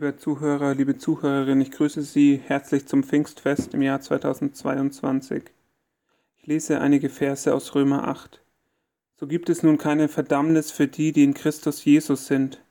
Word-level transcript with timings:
Liebe 0.00 0.16
Zuhörer, 0.16 0.74
liebe 0.74 0.96
Zuhörerinnen, 0.96 1.60
ich 1.60 1.72
grüße 1.72 2.00
Sie 2.00 2.40
herzlich 2.42 2.86
zum 2.86 3.02
Pfingstfest 3.02 3.74
im 3.74 3.82
Jahr 3.82 4.00
2022. 4.00 5.42
Ich 6.38 6.46
lese 6.46 6.80
einige 6.80 7.10
Verse 7.10 7.52
aus 7.54 7.74
Römer 7.74 8.08
8. 8.08 8.40
So 9.16 9.26
gibt 9.26 9.50
es 9.50 9.62
nun 9.62 9.76
keine 9.76 10.08
Verdammnis 10.08 10.70
für 10.70 10.88
die, 10.88 11.12
die 11.12 11.22
in 11.22 11.34
Christus 11.34 11.84
Jesus 11.84 12.26
sind. 12.26 12.64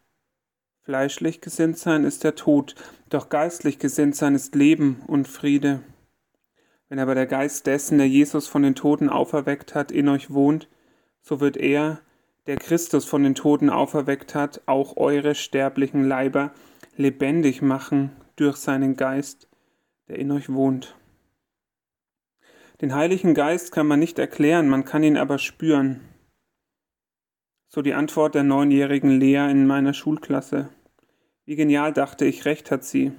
Fleischlich 0.82 1.40
gesinnt 1.40 1.78
sein 1.78 2.04
ist 2.04 2.24
der 2.24 2.34
Tod, 2.34 2.74
doch 3.10 3.30
geistlich 3.30 3.78
gesinnt 3.78 4.16
sein 4.16 4.34
ist 4.34 4.56
Leben 4.56 5.04
und 5.06 5.28
Friede. 5.28 5.84
Wenn 6.88 6.98
aber 6.98 7.14
der 7.14 7.28
Geist 7.28 7.68
dessen, 7.68 8.00
der 8.00 8.10
Jesus 8.10 8.48
von 8.48 8.64
den 8.64 8.74
Toten 8.74 9.08
auferweckt 9.08 9.76
hat, 9.76 9.92
in 9.92 10.10
euch 10.10 10.34
wohnt, 10.34 10.68
so 11.22 11.40
wird 11.40 11.58
er, 11.58 12.02
der 12.48 12.58
Christus 12.58 13.06
von 13.06 13.22
den 13.22 13.36
Toten 13.36 13.70
auferweckt 13.70 14.34
hat, 14.34 14.62
auch 14.66 14.98
eure 14.98 15.36
sterblichen 15.36 16.08
Leiber 16.08 16.54
lebendig 17.00 17.62
machen 17.62 18.12
durch 18.36 18.58
seinen 18.58 18.98
Geist, 18.98 19.48
der 20.10 20.20
in 20.20 20.32
euch 20.32 20.52
wohnt. 20.52 20.98
Den 22.82 22.94
Heiligen 22.94 23.34
Geist 23.34 23.72
kann 23.72 23.88
man 23.88 24.00
nicht 24.00 24.20
erklären, 24.20 24.68
man 24.68 24.84
kann 24.84 25.04
ihn 25.04 25.16
aber 25.16 25.40
spüren. 25.40 26.02
So 27.70 27.82
die 27.82 27.94
Antwort 27.94 28.36
der 28.36 28.44
neunjährigen 28.44 29.18
Lea 29.18 29.50
in 29.50 29.66
meiner 29.66 29.94
Schulklasse. 29.94 30.70
Wie 31.46 31.56
genial 31.56 31.94
dachte 31.94 32.26
ich, 32.26 32.44
recht 32.44 32.70
hat 32.70 32.84
sie. 32.84 33.14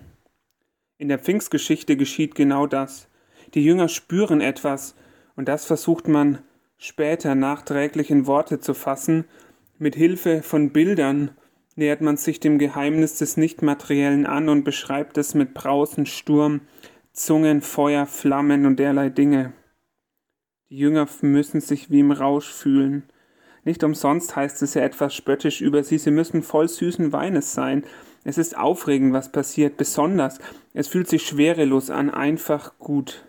In 0.99 1.09
der 1.09 1.19
Pfingstgeschichte 1.19 1.97
geschieht 1.97 2.35
genau 2.35 2.67
das. 2.67 3.09
Die 3.55 3.65
Jünger 3.65 3.89
spüren 3.89 4.43
etwas, 4.43 4.95
und 5.37 5.49
das 5.49 5.65
versucht 5.65 6.07
man 6.07 6.41
später 6.77 7.35
nachträglich 7.35 8.11
in 8.11 8.27
Worte 8.27 8.61
zu 8.61 8.75
fassen, 8.75 9.25
mit 9.79 9.95
Hilfe 9.95 10.43
von 10.43 10.71
Bildern 10.71 11.31
nähert 11.81 12.03
man 12.03 12.19
sich 12.19 12.39
dem 12.39 12.59
Geheimnis 12.59 13.17
des 13.17 13.39
Nichtmateriellen 13.39 14.27
an 14.27 14.49
und 14.51 14.65
beschreibt 14.65 15.17
es 15.19 15.35
mit 15.35 15.55
Brausen, 15.55 16.05
Sturm, 16.05 16.61
Zungen, 17.13 17.63
Feuer, 17.63 18.07
Flammen 18.07 18.67
und 18.67 18.79
derlei 18.79 19.09
Dinge. 19.09 19.55
Die 20.69 20.77
Jünger 20.77 21.09
müssen 21.23 21.61
sich 21.61 21.91
wie 21.91 22.01
im 22.01 22.13
Rausch 22.13 22.53
fühlen. 22.53 23.05
Nicht 23.65 23.83
umsonst 23.83 24.37
heißt 24.37 24.63
es 24.63 24.75
ja 24.75 24.83
etwas 24.83 25.15
spöttisch 25.15 25.63
über 25.63 25.83
sie, 25.83 25.99
sie 25.99 26.11
müssen 26.11 26.43
voll 26.43 26.69
süßen 26.69 27.13
Weines 27.13 27.55
sein. 27.55 27.85
Es 28.25 28.37
ist 28.37 28.57
aufregend, 28.57 29.15
was 29.15 29.33
passiert, 29.33 29.79
besonders. 29.79 30.39
Es 30.75 30.87
fühlt 30.87 31.09
sich 31.09 31.27
schwerelos 31.27 31.89
an, 31.89 32.11
einfach 32.11 32.79
gut. 32.79 33.25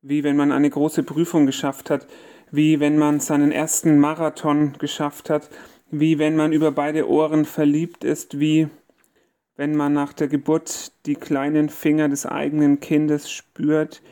Wie 0.00 0.22
wenn 0.22 0.36
man 0.36 0.52
eine 0.52 0.70
große 0.70 1.02
Prüfung 1.02 1.46
geschafft 1.46 1.90
hat, 1.90 2.06
wie 2.52 2.78
wenn 2.78 2.98
man 2.98 3.18
seinen 3.18 3.50
ersten 3.50 3.98
Marathon 3.98 4.74
geschafft 4.78 5.28
hat, 5.28 5.48
wie 5.92 6.18
wenn 6.18 6.36
man 6.36 6.52
über 6.52 6.72
beide 6.72 7.08
Ohren 7.08 7.44
verliebt 7.44 8.02
ist, 8.02 8.40
wie 8.40 8.68
wenn 9.56 9.76
man 9.76 9.92
nach 9.92 10.14
der 10.14 10.26
Geburt 10.26 10.92
die 11.04 11.16
kleinen 11.16 11.68
Finger 11.68 12.08
des 12.08 12.24
eigenen 12.24 12.80
Kindes 12.80 13.30
spürt, 13.30 14.02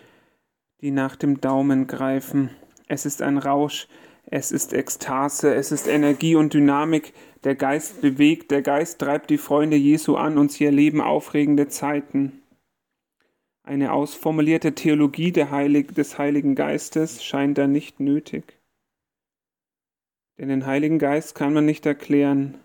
die 0.82 0.90
nach 0.90 1.16
dem 1.16 1.40
Daumen 1.40 1.86
greifen. 1.86 2.50
Es 2.86 3.06
ist 3.06 3.22
ein 3.22 3.38
Rausch, 3.38 3.88
es 4.26 4.52
ist 4.52 4.74
Ekstase, 4.74 5.54
es 5.54 5.72
ist 5.72 5.88
Energie 5.88 6.36
und 6.36 6.52
Dynamik. 6.52 7.14
Der 7.44 7.54
Geist 7.54 8.02
bewegt, 8.02 8.50
der 8.50 8.60
Geist 8.60 8.98
treibt 8.98 9.30
die 9.30 9.38
Freunde 9.38 9.78
Jesu 9.78 10.16
an 10.16 10.36
und 10.36 10.52
sie 10.52 10.66
erleben 10.66 11.00
aufregende 11.00 11.68
Zeiten. 11.68 12.42
Eine 13.62 13.92
ausformulierte 13.92 14.74
Theologie 14.74 15.32
Heilig 15.32 15.94
des 15.94 16.18
Heiligen 16.18 16.54
Geistes 16.54 17.24
scheint 17.24 17.56
da 17.56 17.66
nicht 17.66 18.00
nötig. 18.00 18.59
Denn 20.40 20.48
den 20.48 20.64
Heiligen 20.64 20.98
Geist 20.98 21.34
kann 21.34 21.52
man 21.52 21.66
nicht 21.66 21.84
erklären, 21.84 22.56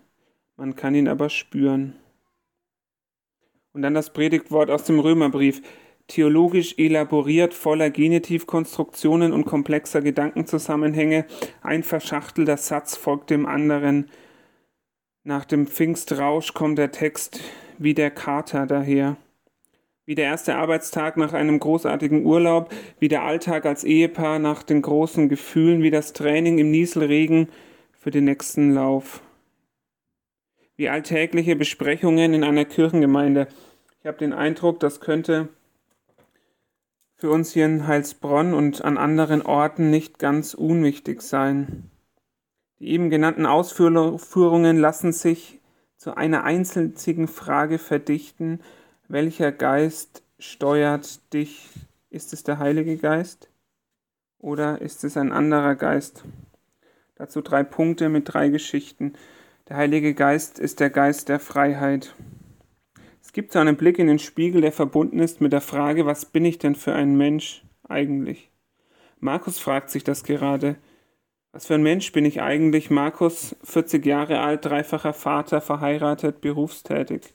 man 0.56 0.76
kann 0.76 0.94
ihn 0.94 1.08
aber 1.08 1.28
spüren. 1.28 1.94
Und 3.74 3.82
dann 3.82 3.92
das 3.92 4.14
Predigtwort 4.14 4.70
aus 4.70 4.84
dem 4.84 4.98
Römerbrief, 4.98 5.60
theologisch 6.06 6.78
elaboriert, 6.78 7.52
voller 7.52 7.90
Genitivkonstruktionen 7.90 9.34
und 9.34 9.44
komplexer 9.44 10.00
Gedankenzusammenhänge, 10.00 11.26
ein 11.60 11.82
verschachtelter 11.82 12.56
Satz 12.56 12.96
folgt 12.96 13.28
dem 13.28 13.44
anderen. 13.44 14.08
Nach 15.22 15.44
dem 15.44 15.66
Pfingstrausch 15.66 16.54
kommt 16.54 16.78
der 16.78 16.92
Text 16.92 17.40
wie 17.76 17.92
der 17.92 18.10
Kater 18.10 18.64
daher. 18.64 19.18
Wie 20.06 20.14
der 20.14 20.26
erste 20.26 20.54
Arbeitstag 20.54 21.16
nach 21.16 21.32
einem 21.32 21.58
großartigen 21.58 22.24
Urlaub, 22.24 22.72
wie 23.00 23.08
der 23.08 23.24
Alltag 23.24 23.66
als 23.66 23.82
Ehepaar 23.82 24.38
nach 24.38 24.62
den 24.62 24.80
großen 24.80 25.28
Gefühlen, 25.28 25.82
wie 25.82 25.90
das 25.90 26.12
Training 26.12 26.58
im 26.58 26.70
Nieselregen 26.70 27.48
für 27.92 28.12
den 28.12 28.24
nächsten 28.24 28.72
Lauf. 28.72 29.20
Wie 30.76 30.88
alltägliche 30.88 31.56
Besprechungen 31.56 32.34
in 32.34 32.44
einer 32.44 32.64
Kirchengemeinde. 32.64 33.48
Ich 33.98 34.06
habe 34.06 34.18
den 34.18 34.32
Eindruck, 34.32 34.78
das 34.78 35.00
könnte 35.00 35.48
für 37.16 37.30
uns 37.30 37.52
hier 37.52 37.64
in 37.64 37.88
Heilsbronn 37.88 38.54
und 38.54 38.84
an 38.84 38.98
anderen 38.98 39.42
Orten 39.42 39.90
nicht 39.90 40.20
ganz 40.20 40.54
unwichtig 40.54 41.22
sein. 41.22 41.90
Die 42.78 42.88
eben 42.90 43.10
genannten 43.10 43.46
Ausführungen 43.46 44.76
lassen 44.76 45.12
sich 45.12 45.60
zu 45.96 46.16
einer 46.16 46.44
einzigen 46.44 47.26
Frage 47.26 47.78
verdichten, 47.78 48.60
welcher 49.08 49.52
Geist 49.52 50.22
steuert 50.38 51.32
dich? 51.32 51.68
Ist 52.10 52.32
es 52.32 52.44
der 52.44 52.58
Heilige 52.58 52.96
Geist 52.96 53.50
oder 54.38 54.80
ist 54.80 55.04
es 55.04 55.16
ein 55.16 55.32
anderer 55.32 55.74
Geist? 55.74 56.24
Dazu 57.16 57.40
drei 57.40 57.62
Punkte 57.62 58.08
mit 58.08 58.32
drei 58.32 58.48
Geschichten. 58.48 59.14
Der 59.68 59.76
Heilige 59.76 60.14
Geist 60.14 60.58
ist 60.58 60.80
der 60.80 60.90
Geist 60.90 61.28
der 61.28 61.40
Freiheit. 61.40 62.14
Es 63.22 63.32
gibt 63.32 63.52
so 63.52 63.58
einen 63.58 63.76
Blick 63.76 63.98
in 63.98 64.06
den 64.06 64.18
Spiegel, 64.18 64.60
der 64.60 64.72
verbunden 64.72 65.18
ist 65.18 65.40
mit 65.40 65.52
der 65.52 65.60
Frage, 65.60 66.06
was 66.06 66.24
bin 66.24 66.44
ich 66.44 66.58
denn 66.58 66.74
für 66.74 66.94
ein 66.94 67.16
Mensch 67.16 67.64
eigentlich? 67.88 68.50
Markus 69.18 69.58
fragt 69.58 69.90
sich 69.90 70.04
das 70.04 70.24
gerade. 70.24 70.76
Was 71.52 71.66
für 71.66 71.74
ein 71.74 71.82
Mensch 71.82 72.12
bin 72.12 72.24
ich 72.24 72.40
eigentlich? 72.40 72.90
Markus, 72.90 73.56
40 73.64 74.04
Jahre 74.06 74.40
alt, 74.40 74.64
dreifacher 74.64 75.12
Vater, 75.12 75.60
verheiratet, 75.60 76.40
berufstätig 76.40 77.34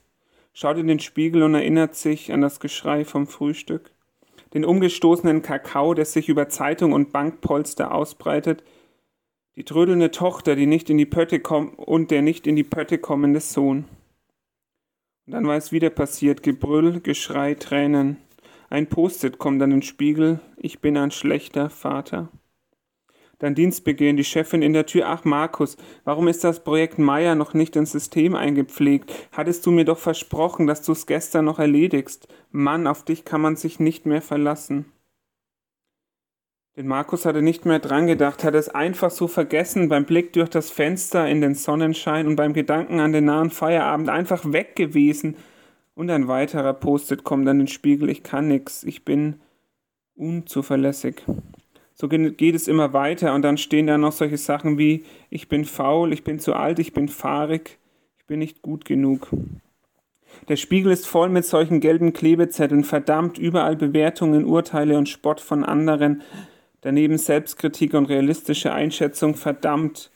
schaut 0.52 0.78
in 0.78 0.86
den 0.86 1.00
Spiegel 1.00 1.42
und 1.42 1.54
erinnert 1.54 1.94
sich 1.94 2.32
an 2.32 2.40
das 2.40 2.60
Geschrei 2.60 3.04
vom 3.04 3.26
Frühstück, 3.26 3.90
den 4.54 4.64
umgestoßenen 4.64 5.42
Kakao, 5.42 5.94
der 5.94 6.04
sich 6.04 6.28
über 6.28 6.48
Zeitung 6.48 6.92
und 6.92 7.12
Bankpolster 7.12 7.94
ausbreitet, 7.94 8.62
die 9.56 9.64
trödelnde 9.64 10.10
Tochter, 10.10 10.56
die 10.56 10.66
nicht 10.66 10.88
in 10.90 10.98
die 10.98 11.06
Pötte 11.06 11.40
kommt 11.40 11.78
und 11.78 12.10
der 12.10 12.22
nicht 12.22 12.46
in 12.46 12.56
die 12.56 12.64
Pötte 12.64 12.98
kommende 12.98 13.40
Sohn. 13.40 13.84
Und 15.26 15.34
dann 15.34 15.46
war 15.46 15.56
es 15.56 15.72
wieder 15.72 15.90
passiert, 15.90 16.42
Gebrüll, 16.42 17.00
Geschrei, 17.00 17.54
Tränen. 17.54 18.16
Ein 18.70 18.88
Post-it 18.88 19.38
kommt 19.38 19.62
an 19.62 19.70
den 19.70 19.82
Spiegel, 19.82 20.40
ich 20.56 20.80
bin 20.80 20.96
ein 20.96 21.10
schlechter 21.10 21.68
Vater. 21.68 22.28
Dein 23.42 23.56
Dienstbeginn, 23.56 24.16
die 24.16 24.22
Chefin 24.22 24.62
in 24.62 24.72
der 24.72 24.86
Tür. 24.86 25.08
Ach, 25.08 25.24
Markus, 25.24 25.76
warum 26.04 26.28
ist 26.28 26.44
das 26.44 26.62
Projekt 26.62 27.00
Meier 27.00 27.34
noch 27.34 27.54
nicht 27.54 27.74
ins 27.74 27.90
System 27.90 28.36
eingepflegt? 28.36 29.12
Hattest 29.32 29.66
du 29.66 29.72
mir 29.72 29.84
doch 29.84 29.98
versprochen, 29.98 30.68
dass 30.68 30.82
du 30.82 30.92
es 30.92 31.06
gestern 31.06 31.46
noch 31.46 31.58
erledigst. 31.58 32.28
Mann, 32.52 32.86
auf 32.86 33.04
dich 33.04 33.24
kann 33.24 33.40
man 33.40 33.56
sich 33.56 33.80
nicht 33.80 34.06
mehr 34.06 34.22
verlassen. 34.22 34.92
Denn 36.76 36.86
Markus 36.86 37.26
hatte 37.26 37.42
nicht 37.42 37.66
mehr 37.66 37.80
dran 37.80 38.06
gedacht, 38.06 38.44
hatte 38.44 38.58
es 38.58 38.68
einfach 38.68 39.10
so 39.10 39.26
vergessen 39.26 39.88
beim 39.88 40.04
Blick 40.04 40.32
durch 40.34 40.48
das 40.48 40.70
Fenster 40.70 41.28
in 41.28 41.40
den 41.40 41.56
Sonnenschein 41.56 42.28
und 42.28 42.36
beim 42.36 42.52
Gedanken 42.52 43.00
an 43.00 43.12
den 43.12 43.24
nahen 43.24 43.50
Feierabend 43.50 44.08
einfach 44.08 44.52
weg 44.52 44.76
gewesen. 44.76 45.34
Und 45.96 46.10
ein 46.10 46.28
weiterer 46.28 46.74
Post-it 46.74 47.24
kommt 47.24 47.48
an 47.48 47.58
den 47.58 47.66
Spiegel, 47.66 48.08
ich 48.08 48.22
kann 48.22 48.46
nix, 48.46 48.84
ich 48.84 49.04
bin 49.04 49.40
unzuverlässig. 50.14 51.24
So 52.02 52.08
geht 52.08 52.56
es 52.56 52.66
immer 52.66 52.92
weiter 52.92 53.32
und 53.32 53.42
dann 53.42 53.56
stehen 53.56 53.86
da 53.86 53.96
noch 53.96 54.10
solche 54.10 54.36
Sachen 54.36 54.76
wie 54.76 55.04
ich 55.30 55.48
bin 55.48 55.64
faul, 55.64 56.12
ich 56.12 56.24
bin 56.24 56.40
zu 56.40 56.52
alt, 56.52 56.80
ich 56.80 56.92
bin 56.92 57.06
fahrig, 57.06 57.78
ich 58.18 58.26
bin 58.26 58.40
nicht 58.40 58.60
gut 58.60 58.84
genug. 58.84 59.28
Der 60.48 60.56
Spiegel 60.56 60.90
ist 60.90 61.06
voll 61.06 61.28
mit 61.28 61.44
solchen 61.44 61.78
gelben 61.78 62.12
Klebezetteln, 62.12 62.82
verdammt 62.82 63.38
überall 63.38 63.76
Bewertungen, 63.76 64.44
Urteile 64.46 64.98
und 64.98 65.08
Spott 65.08 65.40
von 65.40 65.62
anderen, 65.64 66.22
daneben 66.80 67.18
Selbstkritik 67.18 67.94
und 67.94 68.06
realistische 68.06 68.72
Einschätzung, 68.72 69.36
verdammt. 69.36 70.10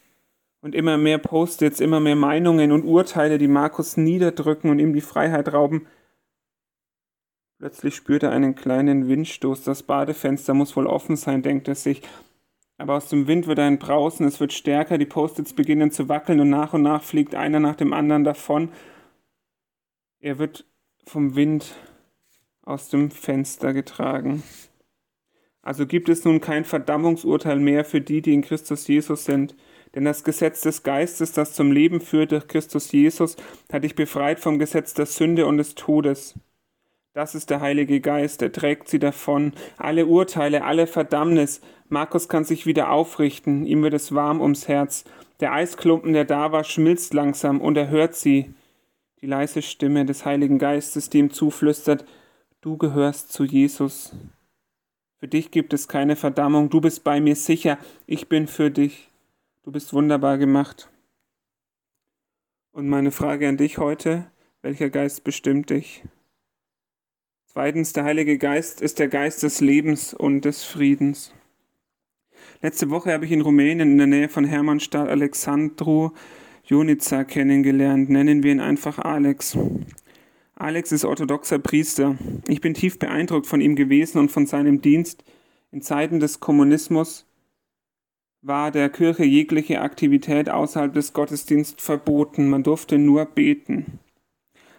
Und 0.62 0.74
immer 0.74 0.98
mehr 0.98 1.18
Post-its, 1.18 1.78
immer 1.78 2.00
mehr 2.00 2.16
Meinungen 2.16 2.72
und 2.72 2.82
Urteile, 2.82 3.38
die 3.38 3.46
Markus 3.46 3.96
niederdrücken 3.96 4.70
und 4.70 4.80
ihm 4.80 4.92
die 4.92 5.00
Freiheit 5.00 5.52
rauben, 5.52 5.86
Plötzlich 7.58 7.94
spürt 7.94 8.22
er 8.22 8.32
einen 8.32 8.54
kleinen 8.54 9.08
Windstoß. 9.08 9.64
Das 9.64 9.82
Badefenster 9.82 10.52
muss 10.52 10.76
wohl 10.76 10.86
offen 10.86 11.16
sein, 11.16 11.42
denkt 11.42 11.68
er 11.68 11.74
sich. 11.74 12.02
Aber 12.78 12.94
aus 12.94 13.08
dem 13.08 13.26
Wind 13.26 13.46
wird 13.46 13.58
ein 13.58 13.78
Brausen, 13.78 14.26
es 14.26 14.38
wird 14.40 14.52
stärker, 14.52 14.98
die 14.98 15.06
Post-its 15.06 15.54
beginnen 15.54 15.90
zu 15.90 16.10
wackeln 16.10 16.40
und 16.40 16.50
nach 16.50 16.74
und 16.74 16.82
nach 16.82 17.02
fliegt 17.02 17.34
einer 17.34 17.58
nach 17.58 17.76
dem 17.76 17.94
anderen 17.94 18.24
davon. 18.24 18.68
Er 20.20 20.38
wird 20.38 20.66
vom 21.06 21.36
Wind 21.36 21.74
aus 22.62 22.90
dem 22.90 23.10
Fenster 23.10 23.72
getragen. 23.72 24.42
Also 25.62 25.86
gibt 25.86 26.08
es 26.08 26.24
nun 26.24 26.40
kein 26.40 26.64
Verdammungsurteil 26.64 27.58
mehr 27.58 27.84
für 27.84 28.00
die, 28.00 28.20
die 28.20 28.34
in 28.34 28.42
Christus 28.42 28.86
Jesus 28.86 29.24
sind. 29.24 29.56
Denn 29.94 30.04
das 30.04 30.24
Gesetz 30.24 30.60
des 30.60 30.82
Geistes, 30.82 31.32
das 31.32 31.54
zum 31.54 31.72
Leben 31.72 32.00
führt 32.00 32.32
durch 32.32 32.46
Christus 32.46 32.92
Jesus, 32.92 33.36
hat 33.72 33.82
dich 33.82 33.94
befreit 33.94 34.38
vom 34.38 34.58
Gesetz 34.58 34.92
der 34.92 35.06
Sünde 35.06 35.46
und 35.46 35.56
des 35.56 35.74
Todes. 35.74 36.34
Das 37.16 37.34
ist 37.34 37.48
der 37.48 37.62
Heilige 37.62 38.02
Geist, 38.02 38.42
er 38.42 38.52
trägt 38.52 38.88
sie 38.88 38.98
davon. 38.98 39.54
Alle 39.78 40.04
Urteile, 40.04 40.64
alle 40.64 40.86
Verdammnis. 40.86 41.62
Markus 41.88 42.28
kann 42.28 42.44
sich 42.44 42.66
wieder 42.66 42.90
aufrichten, 42.90 43.64
ihm 43.64 43.82
wird 43.82 43.94
es 43.94 44.14
warm 44.14 44.42
ums 44.42 44.68
Herz. 44.68 45.04
Der 45.40 45.54
Eisklumpen, 45.54 46.12
der 46.12 46.26
da 46.26 46.52
war, 46.52 46.62
schmilzt 46.62 47.14
langsam 47.14 47.62
und 47.62 47.78
er 47.78 47.88
hört 47.88 48.14
sie. 48.16 48.52
Die 49.22 49.26
leise 49.26 49.62
Stimme 49.62 50.04
des 50.04 50.26
Heiligen 50.26 50.58
Geistes, 50.58 51.08
die 51.08 51.20
ihm 51.20 51.30
zuflüstert, 51.30 52.04
du 52.60 52.76
gehörst 52.76 53.32
zu 53.32 53.44
Jesus. 53.44 54.14
Für 55.18 55.26
dich 55.26 55.50
gibt 55.50 55.72
es 55.72 55.88
keine 55.88 56.16
Verdammung, 56.16 56.68
du 56.68 56.82
bist 56.82 57.02
bei 57.02 57.18
mir 57.22 57.34
sicher, 57.34 57.78
ich 58.06 58.28
bin 58.28 58.46
für 58.46 58.70
dich. 58.70 59.08
Du 59.62 59.72
bist 59.72 59.94
wunderbar 59.94 60.36
gemacht. 60.36 60.90
Und 62.72 62.90
meine 62.90 63.10
Frage 63.10 63.48
an 63.48 63.56
dich 63.56 63.78
heute, 63.78 64.26
welcher 64.60 64.90
Geist 64.90 65.24
bestimmt 65.24 65.70
dich? 65.70 66.04
Zweitens, 67.56 67.94
der 67.94 68.04
Heilige 68.04 68.36
Geist 68.36 68.82
ist 68.82 68.98
der 68.98 69.08
Geist 69.08 69.42
des 69.42 69.62
Lebens 69.62 70.12
und 70.12 70.44
des 70.44 70.62
Friedens. 70.62 71.32
Letzte 72.60 72.90
Woche 72.90 73.10
habe 73.14 73.24
ich 73.24 73.32
in 73.32 73.40
Rumänien 73.40 73.92
in 73.92 73.96
der 73.96 74.06
Nähe 74.06 74.28
von 74.28 74.44
Hermannstadt 74.44 75.08
Alexandru 75.08 76.10
Junica 76.64 77.24
kennengelernt. 77.24 78.10
Nennen 78.10 78.42
wir 78.42 78.52
ihn 78.52 78.60
einfach 78.60 78.98
Alex. 78.98 79.56
Alex 80.54 80.92
ist 80.92 81.06
orthodoxer 81.06 81.58
Priester. 81.58 82.18
Ich 82.46 82.60
bin 82.60 82.74
tief 82.74 82.98
beeindruckt 82.98 83.46
von 83.46 83.62
ihm 83.62 83.74
gewesen 83.74 84.18
und 84.18 84.30
von 84.30 84.44
seinem 84.44 84.82
Dienst. 84.82 85.24
In 85.72 85.80
Zeiten 85.80 86.20
des 86.20 86.40
Kommunismus 86.40 87.24
war 88.42 88.70
der 88.70 88.90
Kirche 88.90 89.24
jegliche 89.24 89.80
Aktivität 89.80 90.50
außerhalb 90.50 90.92
des 90.92 91.14
Gottesdienstes 91.14 91.82
verboten. 91.82 92.50
Man 92.50 92.64
durfte 92.64 92.98
nur 92.98 93.24
beten. 93.24 93.98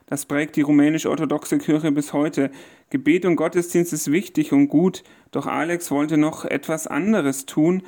Das 0.08 0.26
prägt 0.26 0.56
die 0.56 0.62
rumänisch-orthodoxe 0.62 1.58
Kirche 1.58 1.92
bis 1.92 2.14
heute. 2.14 2.50
Gebet 2.90 3.26
und 3.26 3.36
Gottesdienst 3.36 3.92
ist 3.92 4.12
wichtig 4.12 4.54
und 4.54 4.70
gut, 4.70 5.04
doch 5.32 5.46
Alex 5.46 5.92
wollte 5.92 6.18
noch 6.18 6.46
etwas 6.46 6.88
anderes 6.88 7.46
tun. 7.46 7.84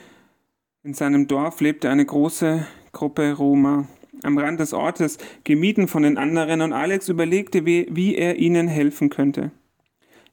In 0.83 0.93
seinem 0.93 1.27
Dorf 1.27 1.61
lebte 1.61 1.89
eine 1.89 2.05
große 2.05 2.67
Gruppe 2.91 3.33
Roma 3.33 3.87
am 4.23 4.37
Rand 4.37 4.59
des 4.59 4.73
Ortes, 4.73 5.17
gemieden 5.45 5.87
von 5.87 6.03
den 6.03 6.17
anderen, 6.17 6.61
und 6.61 6.73
Alex 6.73 7.07
überlegte, 7.07 7.65
wie, 7.65 7.87
wie 7.89 8.15
er 8.15 8.35
ihnen 8.35 8.67
helfen 8.67 9.09
könnte. 9.09 9.51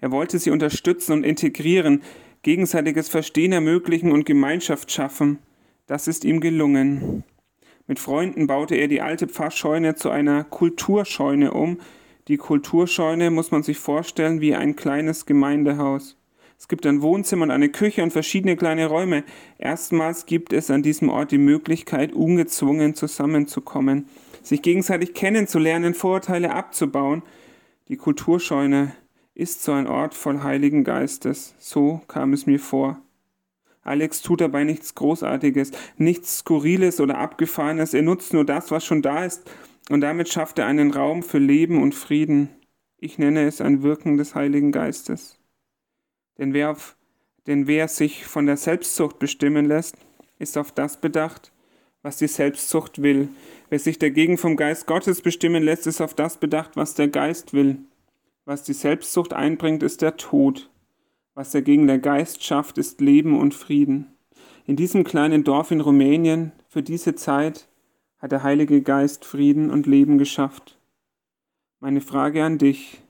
Er 0.01 0.11
wollte 0.11 0.41
sie 0.41 0.51
unterstützen 0.51 1.13
und 1.13 1.25
integrieren, 1.25 2.03
gegenseitiges 2.43 3.09
Verstehen 3.09 3.53
ermöglichen 3.53 4.11
und 4.11 4.27
Gemeinschaft 4.27 4.91
schaffen. 4.91 5.39
Das 5.87 6.09
ist 6.09 6.25
ihm 6.25 6.41
gelungen. 6.41 7.23
Mit 7.87 8.01
Freunden 8.01 8.47
baute 8.47 8.75
er 8.75 8.89
die 8.89 9.01
alte 9.01 9.29
Pfarrscheune 9.29 9.95
zu 9.95 10.11
einer 10.11 10.45
Kulturscheune 10.45 11.53
um. 11.53 11.79
Die 12.29 12.37
Kulturscheune 12.37 13.31
muss 13.31 13.53
man 13.53 13.63
sich 13.63 13.79
vorstellen 13.79 14.41
wie 14.41 14.55
ein 14.55 14.75
kleines 14.75 15.27
Gemeindehaus. 15.27 16.17
Es 16.59 16.69
gibt 16.69 16.87
ein 16.87 17.03
Wohnzimmer 17.03 17.45
und 17.45 17.51
eine 17.51 17.69
Küche 17.69 18.03
und 18.03 18.13
verschiedene 18.13 18.57
kleine 18.57 18.87
Räume. 18.87 19.25
Erstmals 19.59 20.27
gibt 20.27 20.53
es 20.53 20.71
an 20.71 20.83
diesem 20.83 21.11
Ort 21.11 21.31
die 21.31 21.39
Möglichkeit, 21.39 22.13
ungezwungen 22.13 22.95
zusammenzukommen, 22.95 24.09
sich 24.43 24.63
gegenseitig 24.63 25.15
kennenzulernen, 25.15 25.95
Vorurteile 25.95 26.53
abzubauen. 26.53 27.23
Die 27.89 27.97
Kulturscheune 27.97 28.93
ist 29.35 29.63
so 29.63 29.73
ein 29.73 29.87
Ort 29.87 30.15
voll 30.15 30.43
Heiligen 30.43 30.83
Geistes. 30.83 31.55
So 31.59 32.01
kam 32.09 32.33
es 32.33 32.47
mir 32.47 32.59
vor. 32.59 33.01
Alex 33.87 34.23
tut 34.23 34.41
dabei 34.41 34.65
nichts 34.65 34.95
Großartiges, 34.95 35.71
nichts 35.97 36.39
Skurriles 36.39 37.01
oder 37.01 37.19
Abgefahrenes. 37.19 37.95
Er 37.95 38.03
nutzt 38.03 38.33
nur 38.33 38.45
das, 38.45 38.71
was 38.71 38.85
schon 38.85 39.03
da 39.03 39.25
ist, 39.25 39.51
und 39.89 40.01
damit 40.01 40.29
schafft 40.29 40.59
er 40.59 40.67
einen 40.67 40.91
Raum 40.91 41.23
für 41.23 41.39
Leben 41.39 41.83
und 41.83 41.95
Frieden. 41.95 42.49
Ich 42.99 43.19
nenne 43.19 43.47
es 43.47 43.61
ein 43.61 43.83
Wirken 43.83 44.17
des 44.17 44.35
Heiligen 44.35 44.73
Geistes. 44.73 45.39
Denn 46.39 46.53
wer, 46.53 46.71
auf, 46.71 46.97
denn 47.47 47.67
wer 47.67 47.89
sich 47.89 48.27
von 48.27 48.47
der 48.47 48.57
Selbstzucht 48.57 49.19
bestimmen 49.19 49.65
lässt, 49.65 49.97
ist 50.39 50.59
auf 50.59 50.73
das 50.73 51.01
bedacht, 51.01 51.53
was 52.03 52.17
die 52.17 52.29
Selbstzucht 52.29 53.03
will. 53.03 53.29
Wer 53.69 53.79
sich 53.79 53.99
dagegen 53.99 54.39
vom 54.39 54.57
Geist 54.57 54.87
Gottes 54.87 55.21
bestimmen 55.21 55.63
lässt, 55.63 55.87
ist 55.87 56.01
auf 56.01 56.15
das 56.15 56.39
bedacht, 56.39 56.77
was 56.77 56.95
der 56.95 57.09
Geist 57.09 57.53
will. 57.53 57.79
Was 58.45 58.63
die 58.63 58.75
Selbstzucht 58.75 59.33
einbringt, 59.33 59.83
ist 59.83 60.03
der 60.03 60.17
Tod. 60.17 60.71
Was 61.37 61.51
dagegen 61.51 61.87
der 61.87 61.99
Geist 61.99 62.43
schafft, 62.43 62.79
ist 62.79 63.03
Leben 63.03 63.39
und 63.39 63.53
Frieden. 63.53 64.07
In 64.65 64.75
diesem 64.75 65.05
kleinen 65.05 65.45
Dorf 65.45 65.71
in 65.71 65.83
Rumänien, 65.83 66.53
für 66.67 66.83
diese 66.83 67.15
Zeit, 67.15 67.69
hat 68.17 68.33
der 68.33 68.43
Heilige 68.43 68.81
Geist 68.81 69.27
Frieden 69.27 69.71
und 69.71 69.87
Leben 69.87 70.17
geschafft. 70.17 70.79
Meine 71.79 72.01
Frage 72.01 72.43
an 72.43 72.57
dich, 72.57 73.03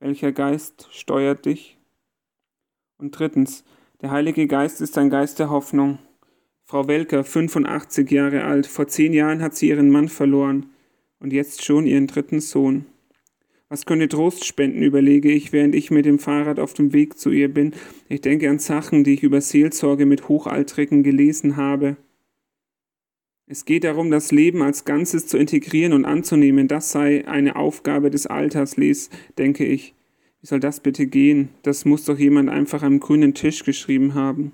welcher 0.00 0.32
Geist 0.32 0.88
steuert 0.90 1.44
dich? 1.44 1.76
Und 2.96 3.10
drittens, 3.18 3.62
der 4.00 4.10
Heilige 4.10 4.46
Geist 4.46 4.80
ist 4.80 4.96
ein 4.96 5.10
Geist 5.10 5.38
der 5.38 5.50
Hoffnung. 5.50 5.98
Frau 6.64 6.88
Welker, 6.88 7.24
85 7.24 8.10
Jahre 8.10 8.44
alt, 8.44 8.66
vor 8.66 8.88
zehn 8.88 9.12
Jahren 9.12 9.42
hat 9.42 9.54
sie 9.54 9.68
ihren 9.68 9.90
Mann 9.90 10.08
verloren 10.08 10.70
und 11.20 11.34
jetzt 11.34 11.62
schon 11.62 11.86
ihren 11.86 12.06
dritten 12.06 12.40
Sohn. 12.40 12.86
Was 13.68 13.84
könnte 13.84 14.08
Trost 14.08 14.44
spenden, 14.44 14.82
überlege 14.82 15.30
ich, 15.32 15.52
während 15.52 15.74
ich 15.74 15.90
mit 15.90 16.04
dem 16.06 16.20
Fahrrad 16.20 16.60
auf 16.60 16.72
dem 16.72 16.92
Weg 16.92 17.18
zu 17.18 17.30
ihr 17.30 17.52
bin. 17.52 17.72
Ich 18.08 18.20
denke 18.20 18.48
an 18.48 18.60
Sachen, 18.60 19.02
die 19.02 19.14
ich 19.14 19.24
über 19.24 19.40
Seelsorge 19.40 20.06
mit 20.06 20.28
Hochaltrigen 20.28 21.02
gelesen 21.02 21.56
habe. 21.56 21.96
Es 23.48 23.64
geht 23.64 23.84
darum, 23.84 24.10
das 24.10 24.30
Leben 24.30 24.62
als 24.62 24.84
Ganzes 24.84 25.26
zu 25.26 25.36
integrieren 25.36 25.92
und 25.92 26.04
anzunehmen. 26.04 26.68
Das 26.68 26.92
sei 26.92 27.26
eine 27.26 27.56
Aufgabe 27.56 28.10
des 28.10 28.26
Alters, 28.26 28.76
les, 28.76 29.10
denke 29.38 29.64
ich. 29.64 29.94
Wie 30.40 30.46
soll 30.46 30.60
das 30.60 30.80
bitte 30.80 31.06
gehen? 31.06 31.48
Das 31.62 31.84
muss 31.84 32.04
doch 32.04 32.18
jemand 32.18 32.50
einfach 32.50 32.82
am 32.82 33.00
grünen 33.00 33.34
Tisch 33.34 33.64
geschrieben 33.64 34.14
haben. 34.14 34.52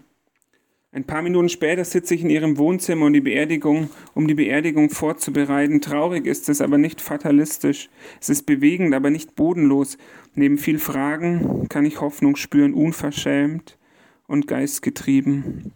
Ein 0.94 1.04
paar 1.04 1.22
Minuten 1.22 1.48
später 1.48 1.86
sitze 1.86 2.14
ich 2.14 2.20
in 2.20 2.28
ihrem 2.28 2.58
Wohnzimmer 2.58 3.06
um 3.06 3.14
die 3.14 3.22
Beerdigung, 3.22 3.88
um 4.12 4.28
die 4.28 4.34
Beerdigung 4.34 4.90
vorzubereiten. 4.90 5.80
Traurig 5.80 6.26
ist 6.26 6.50
es, 6.50 6.60
aber 6.60 6.76
nicht 6.76 7.00
fatalistisch. 7.00 7.88
Es 8.20 8.28
ist 8.28 8.44
bewegend, 8.44 8.94
aber 8.94 9.08
nicht 9.08 9.34
bodenlos. 9.34 9.96
Neben 10.34 10.58
viel 10.58 10.78
Fragen 10.78 11.66
kann 11.70 11.86
ich 11.86 12.02
Hoffnung 12.02 12.36
spüren, 12.36 12.74
unverschämt 12.74 13.78
und 14.26 14.46
geistgetrieben. 14.46 15.72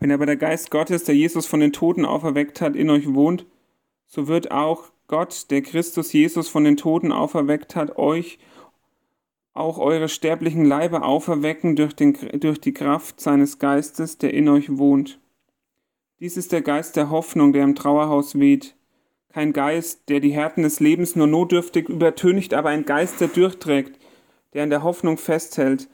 Wenn 0.00 0.12
aber 0.12 0.26
der 0.26 0.36
Geist 0.36 0.70
Gottes, 0.70 1.04
der 1.04 1.16
Jesus 1.16 1.46
von 1.46 1.60
den 1.60 1.72
Toten 1.72 2.04
auferweckt 2.04 2.60
hat, 2.60 2.76
in 2.76 2.90
euch 2.90 3.14
wohnt, 3.14 3.46
so 4.04 4.28
wird 4.28 4.50
auch 4.50 4.90
Gott, 5.08 5.50
der 5.50 5.62
Christus 5.62 6.12
Jesus 6.12 6.46
von 6.46 6.64
den 6.64 6.76
Toten 6.76 7.10
auferweckt 7.10 7.74
hat, 7.74 7.96
euch 7.96 8.38
auch 9.52 9.78
eure 9.78 10.08
sterblichen 10.08 10.64
Leibe 10.64 11.02
auferwecken 11.02 11.76
durch, 11.76 11.94
den, 11.94 12.16
durch 12.40 12.60
die 12.60 12.72
Kraft 12.72 13.20
seines 13.20 13.58
Geistes, 13.58 14.18
der 14.18 14.32
in 14.32 14.48
euch 14.48 14.78
wohnt. 14.78 15.18
Dies 16.20 16.36
ist 16.36 16.52
der 16.52 16.62
Geist 16.62 16.96
der 16.96 17.10
Hoffnung, 17.10 17.52
der 17.52 17.64
im 17.64 17.74
Trauerhaus 17.74 18.38
weht. 18.38 18.76
Kein 19.32 19.52
Geist, 19.52 20.08
der 20.08 20.20
die 20.20 20.32
Härten 20.32 20.62
des 20.62 20.80
Lebens 20.80 21.16
nur 21.16 21.26
notdürftig 21.26 21.88
übertönigt, 21.88 22.52
aber 22.52 22.70
ein 22.70 22.84
Geist, 22.84 23.20
der 23.20 23.28
durchträgt, 23.28 23.98
der 24.52 24.64
an 24.64 24.70
der 24.70 24.82
Hoffnung 24.82 25.18
festhält, 25.18 25.88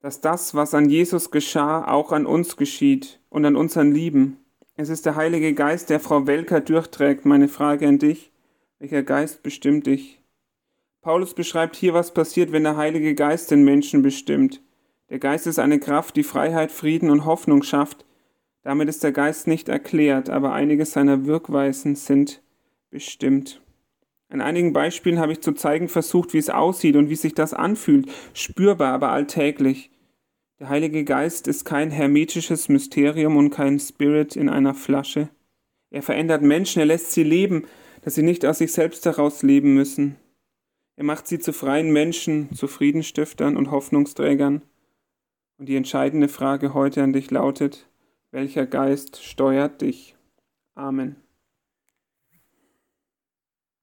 dass 0.00 0.20
das, 0.20 0.54
was 0.54 0.74
an 0.74 0.90
Jesus 0.90 1.30
geschah, 1.30 1.86
auch 1.86 2.12
an 2.12 2.26
uns 2.26 2.56
geschieht 2.56 3.20
und 3.30 3.44
an 3.44 3.56
unseren 3.56 3.92
Lieben. 3.92 4.38
Es 4.76 4.88
ist 4.88 5.06
der 5.06 5.14
Heilige 5.16 5.54
Geist, 5.54 5.90
der 5.90 6.00
Frau 6.00 6.26
Welker 6.26 6.60
durchträgt. 6.60 7.24
Meine 7.24 7.48
Frage 7.48 7.86
an 7.86 7.98
dich, 7.98 8.32
welcher 8.80 9.02
Geist 9.02 9.42
bestimmt 9.42 9.86
dich? 9.86 10.21
Paulus 11.02 11.34
beschreibt 11.34 11.74
hier, 11.74 11.94
was 11.94 12.14
passiert, 12.14 12.52
wenn 12.52 12.62
der 12.62 12.76
Heilige 12.76 13.16
Geist 13.16 13.50
den 13.50 13.64
Menschen 13.64 14.02
bestimmt. 14.02 14.62
Der 15.10 15.18
Geist 15.18 15.48
ist 15.48 15.58
eine 15.58 15.80
Kraft, 15.80 16.14
die 16.14 16.22
Freiheit, 16.22 16.70
Frieden 16.70 17.10
und 17.10 17.24
Hoffnung 17.24 17.64
schafft. 17.64 18.06
Damit 18.62 18.88
ist 18.88 19.02
der 19.02 19.10
Geist 19.10 19.48
nicht 19.48 19.68
erklärt, 19.68 20.30
aber 20.30 20.52
einige 20.52 20.86
seiner 20.86 21.26
Wirkweisen 21.26 21.96
sind 21.96 22.40
bestimmt. 22.88 23.60
An 24.28 24.40
einigen 24.40 24.72
Beispielen 24.72 25.18
habe 25.18 25.32
ich 25.32 25.40
zu 25.40 25.52
zeigen 25.52 25.88
versucht, 25.88 26.32
wie 26.34 26.38
es 26.38 26.48
aussieht 26.48 26.94
und 26.94 27.10
wie 27.10 27.16
sich 27.16 27.34
das 27.34 27.52
anfühlt, 27.52 28.08
spürbar, 28.32 28.92
aber 28.92 29.10
alltäglich. 29.10 29.90
Der 30.60 30.68
Heilige 30.68 31.02
Geist 31.02 31.48
ist 31.48 31.64
kein 31.64 31.90
hermetisches 31.90 32.68
Mysterium 32.68 33.36
und 33.36 33.50
kein 33.50 33.80
Spirit 33.80 34.36
in 34.36 34.48
einer 34.48 34.72
Flasche. 34.72 35.28
Er 35.90 36.02
verändert 36.02 36.42
Menschen, 36.42 36.78
er 36.78 36.86
lässt 36.86 37.10
sie 37.10 37.24
leben, 37.24 37.66
dass 38.02 38.14
sie 38.14 38.22
nicht 38.22 38.46
aus 38.46 38.58
sich 38.58 38.72
selbst 38.72 39.04
heraus 39.04 39.42
leben 39.42 39.74
müssen. 39.74 40.16
Er 40.96 41.04
macht 41.04 41.26
sie 41.26 41.38
zu 41.38 41.52
freien 41.52 41.92
Menschen, 41.92 42.52
zu 42.54 42.68
Friedenstiftern 42.68 43.56
und 43.56 43.70
Hoffnungsträgern. 43.70 44.62
Und 45.58 45.68
die 45.68 45.76
entscheidende 45.76 46.28
Frage 46.28 46.74
heute 46.74 47.02
an 47.02 47.12
dich 47.12 47.30
lautet, 47.30 47.88
welcher 48.30 48.66
Geist 48.66 49.22
steuert 49.22 49.80
dich? 49.80 50.16
Amen. 50.74 51.21